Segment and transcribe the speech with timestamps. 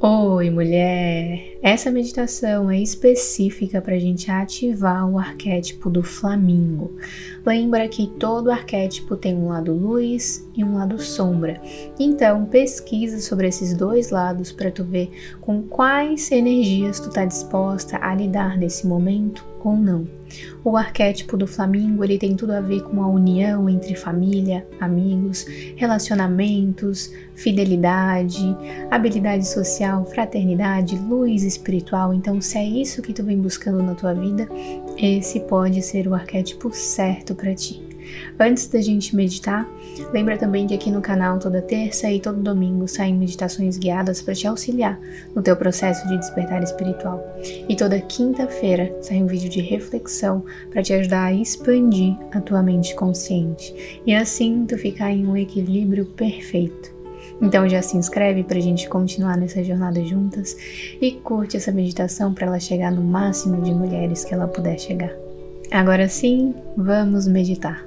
[0.00, 1.53] Oi, mulher!
[1.64, 6.92] Essa meditação é específica para a gente ativar o arquétipo do flamingo.
[7.42, 11.58] Lembra que todo arquétipo tem um lado luz e um lado sombra.
[11.98, 15.10] Então, pesquisa sobre esses dois lados para tu ver
[15.40, 20.06] com quais energias tu tá disposta a lidar nesse momento ou não.
[20.62, 25.46] O arquétipo do flamingo ele tem tudo a ver com a união entre família, amigos,
[25.76, 28.56] relacionamentos, fidelidade,
[28.90, 32.12] habilidade social, fraternidade, luz espiritual.
[32.12, 34.48] Então, se é isso que tu vem buscando na tua vida,
[34.98, 37.82] esse pode ser o arquétipo certo para ti.
[38.38, 39.68] Antes da gente meditar,
[40.12, 44.34] lembra também que aqui no canal toda terça e todo domingo saem meditações guiadas para
[44.34, 45.00] te auxiliar
[45.34, 47.24] no teu processo de despertar espiritual.
[47.68, 52.62] E toda quinta-feira sai um vídeo de reflexão para te ajudar a expandir a tua
[52.62, 57.03] mente consciente e assim tu ficar em um equilíbrio perfeito.
[57.40, 60.56] Então já se inscreve para a gente continuar nessa jornada juntas
[61.00, 65.12] e curte essa meditação para ela chegar no máximo de mulheres que ela puder chegar.
[65.70, 67.86] Agora sim, vamos meditar.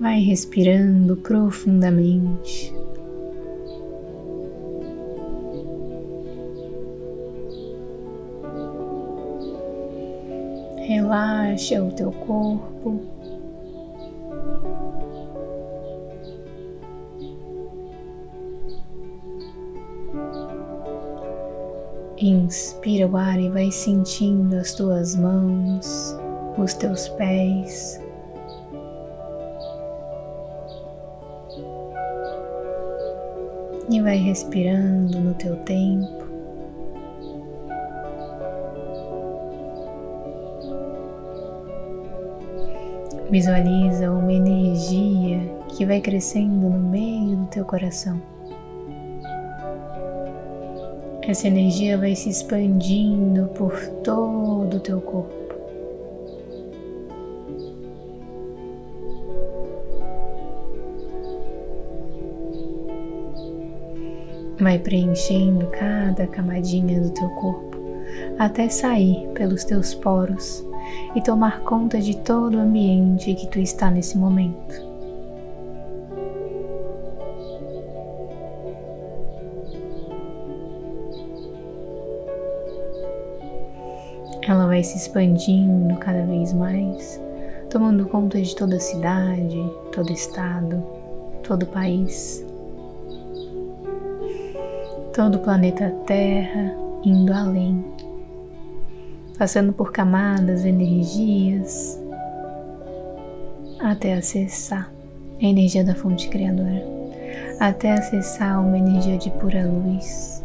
[0.00, 2.72] Vai respirando profundamente.
[10.78, 13.19] Relaxa o teu corpo.
[22.22, 26.14] Inspira o ar e vai sentindo as tuas mãos,
[26.58, 28.00] os teus pés.
[33.90, 36.24] e vai respirando no teu tempo.
[43.30, 48.20] Visualiza uma energia que vai crescendo no meio do teu coração.
[51.30, 55.54] Essa energia vai se expandindo por todo o teu corpo.
[64.58, 67.78] Vai preenchendo cada camadinha do teu corpo
[68.36, 70.66] até sair pelos teus poros
[71.14, 74.89] e tomar conta de todo o ambiente que tu está nesse momento.
[84.50, 87.18] Ela vai se expandindo cada vez mais,
[87.70, 90.84] tomando conta de toda a cidade, todo estado,
[91.42, 92.44] todo país
[95.12, 96.74] todo o planeta Terra
[97.04, 97.84] indo além,
[99.38, 102.00] passando por camadas, energias,
[103.80, 104.90] até acessar
[105.40, 106.82] a energia da fonte criadora,
[107.58, 110.44] até acessar uma energia de pura luz,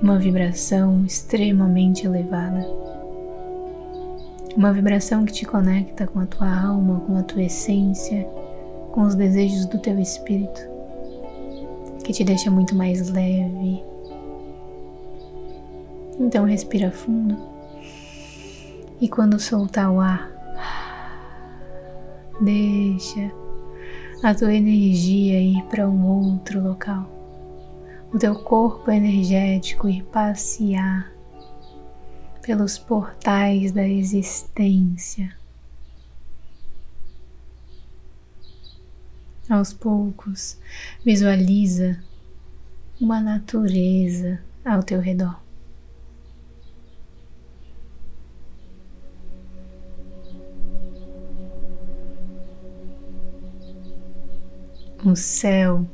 [0.00, 2.66] uma vibração extremamente elevada.
[4.56, 8.24] Uma vibração que te conecta com a tua alma, com a tua essência,
[8.92, 10.78] com os desejos do teu espírito
[12.08, 13.84] que te deixa muito mais leve.
[16.18, 17.36] Então respira fundo.
[18.98, 20.32] E quando soltar o ar,
[22.40, 23.30] deixa
[24.22, 27.17] a tua energia ir para um outro local.
[28.12, 31.12] O teu corpo energético ir passear
[32.40, 35.36] pelos portais da existência.
[39.50, 40.58] Aos poucos,
[41.04, 42.02] visualiza
[42.98, 45.38] uma natureza ao teu redor.
[55.04, 55.86] O céu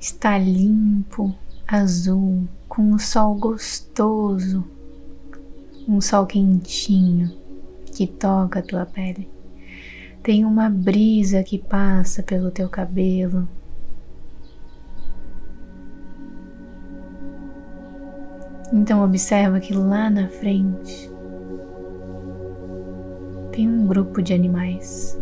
[0.00, 1.34] está limpo,
[1.66, 4.64] azul, com um sol gostoso,
[5.86, 7.32] um sol quentinho
[7.92, 9.28] que toca a tua pele.
[10.22, 13.48] Tem uma brisa que passa pelo teu cabelo.
[18.72, 21.10] Então observa que lá na frente
[23.52, 25.18] tem um grupo de animais.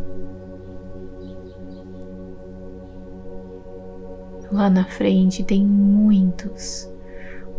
[4.53, 6.89] Lá na frente tem muitos,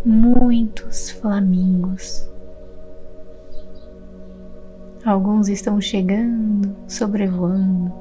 [0.06, 2.30] muitos flamingos.
[5.06, 7.94] Alguns estão chegando, sobrevoando,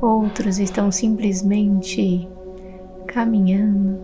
[0.00, 2.28] outros estão simplesmente
[3.06, 3.98] caminhando.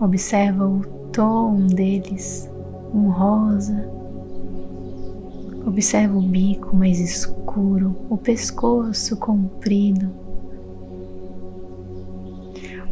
[0.00, 0.80] Observa o
[1.12, 2.50] tom deles,
[2.92, 3.96] um rosa,
[5.66, 10.25] Observa o bico mais escuro, o pescoço comprido.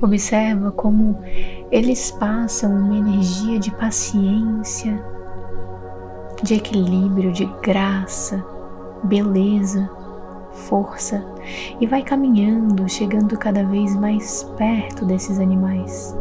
[0.02, 1.16] Observa como
[1.70, 5.02] eles passam uma energia de paciência,
[6.42, 8.44] de equilíbrio, de graça,
[9.04, 9.88] beleza,
[10.52, 11.24] força
[11.80, 16.16] e vai caminhando, chegando cada vez mais perto desses animais.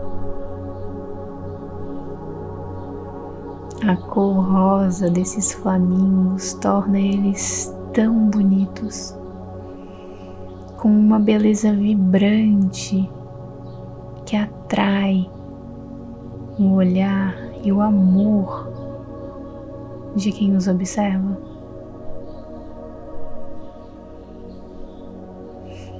[3.88, 9.14] A cor rosa desses flamingos torna eles tão bonitos,
[10.78, 13.10] com uma beleza vibrante
[14.74, 15.30] atrai
[16.58, 18.72] o olhar e o amor
[20.16, 21.38] de quem os observa.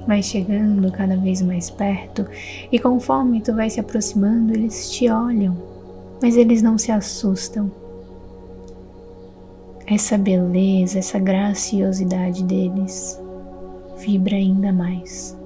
[0.06, 2.26] Vai chegando cada vez mais perto
[2.70, 5.56] e conforme tu vai se aproximando, eles te olham
[6.22, 7.70] mas eles não se assustam.
[9.86, 13.20] Essa beleza, essa graciosidade deles
[13.98, 15.36] vibra ainda mais.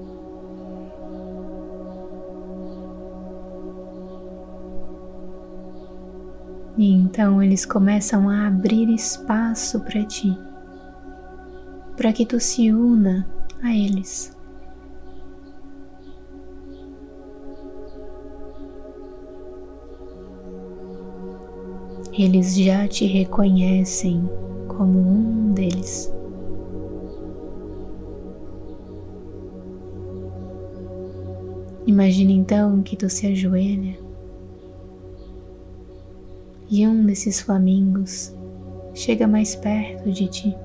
[6.79, 10.33] E então eles começam a abrir espaço para ti,
[11.97, 13.27] para que tu se una
[13.61, 14.33] a eles.
[22.17, 24.29] eles já te reconhecem
[24.67, 26.13] como um deles.
[31.85, 34.08] Imagina então que tu se ajoelha
[36.69, 38.35] e um desses flamingos
[38.93, 40.57] chega mais perto de ti.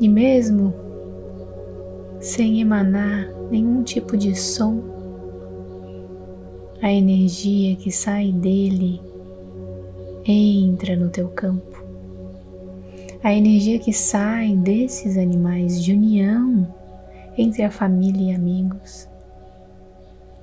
[0.00, 0.74] E mesmo
[2.20, 4.80] sem emanar nenhum tipo de som,
[6.80, 9.00] a energia que sai dele
[10.26, 11.82] entra no teu campo.
[13.22, 16.66] A energia que sai desses animais de união
[17.38, 19.08] entre a família e amigos.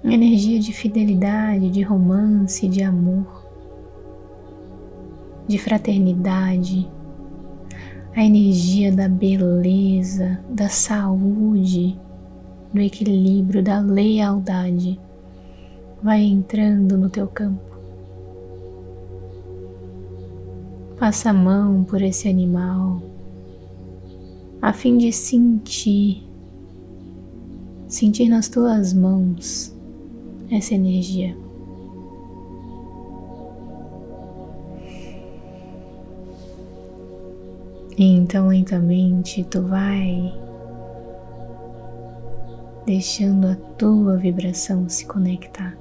[0.03, 3.45] Energia de fidelidade, de romance, de amor,
[5.45, 6.89] de fraternidade.
[8.15, 11.99] A energia da beleza, da saúde,
[12.73, 14.99] do equilíbrio, da lealdade
[16.01, 17.69] vai entrando no teu campo.
[20.97, 23.01] Passa a mão por esse animal
[24.61, 26.27] a fim de sentir,
[27.87, 29.73] sentir nas tuas mãos
[30.51, 31.35] essa energia.
[37.97, 40.33] E então lentamente tu vai
[42.85, 45.77] deixando a tua vibração se conectar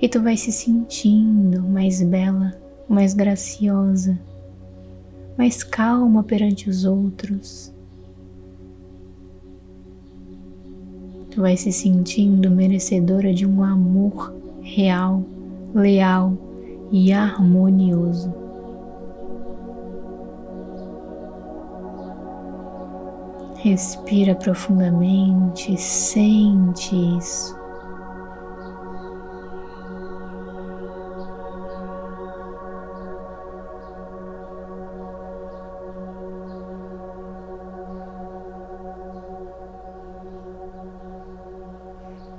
[0.00, 2.52] e tu vai se sentindo mais bela,
[2.88, 4.18] mais graciosa,
[5.36, 7.72] mais calma perante os outros.
[11.32, 15.24] Tu vai se sentindo merecedora de um amor real,
[15.74, 16.36] leal
[16.92, 18.30] e harmonioso.
[23.56, 27.61] Respira profundamente, sente isso.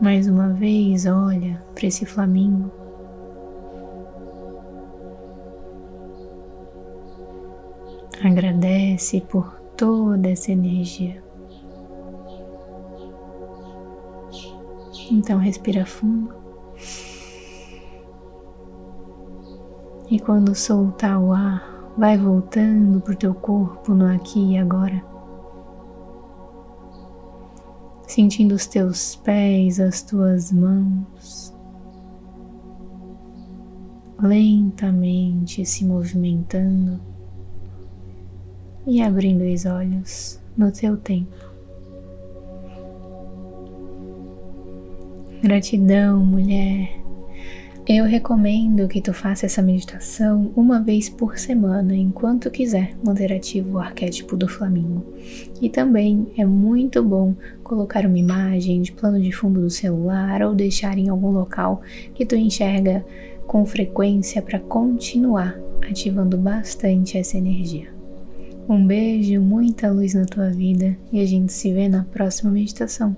[0.03, 2.69] Mais uma vez, olha para esse flamingo.
[8.21, 11.23] Agradece por toda essa energia.
[15.09, 16.35] Então, respira fundo.
[20.11, 25.12] E quando soltar o ar, vai voltando para o teu corpo no aqui e agora.
[28.13, 31.51] Sentindo os teus pés, as tuas mãos,
[34.21, 37.01] lentamente se movimentando
[38.85, 41.35] e abrindo os olhos no teu tempo.
[45.41, 47.02] Gratidão, mulher
[47.85, 53.75] eu recomendo que tu faça essa meditação uma vez por semana, enquanto quiser manter ativo
[53.75, 55.05] o arquétipo do flamingo.
[55.61, 60.55] E também é muito bom colocar uma imagem de plano de fundo do celular ou
[60.55, 61.81] deixar em algum local
[62.13, 63.05] que tu enxerga
[63.45, 67.89] com frequência para continuar ativando bastante essa energia.
[68.69, 73.13] Um beijo, muita luz na tua vida e a gente se vê na próxima meditação.